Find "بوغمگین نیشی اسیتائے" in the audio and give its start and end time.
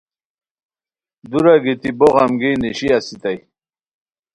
1.99-3.39